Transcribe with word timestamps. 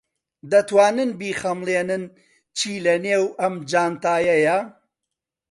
دەتوانن 0.51 1.09
بیخەملێنن 1.19 2.03
چی 2.57 2.71
لەنێو 2.85 3.25
ئەم 3.39 3.55
جانتایەیە؟ 3.71 4.59